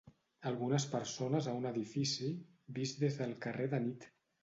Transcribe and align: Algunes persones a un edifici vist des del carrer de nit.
Algunes 0.51 0.87
persones 0.93 1.51
a 1.51 1.55
un 1.59 1.69
edifici 1.73 2.33
vist 2.81 3.07
des 3.07 3.23
del 3.23 3.41
carrer 3.49 3.73
de 3.79 3.87
nit. 3.89 4.15